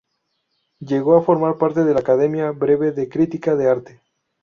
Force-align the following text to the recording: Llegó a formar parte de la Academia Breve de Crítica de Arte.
Llegó 0.79 1.15
a 1.15 1.21
formar 1.21 1.59
parte 1.59 1.83
de 1.83 1.93
la 1.93 1.99
Academia 1.99 2.49
Breve 2.49 2.91
de 2.91 3.07
Crítica 3.07 3.55
de 3.55 3.69
Arte. 3.69 4.01